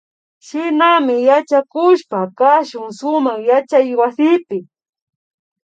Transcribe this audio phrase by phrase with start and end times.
[0.45, 4.57] Shinami yachakushpa kashun sumak yachaywasipi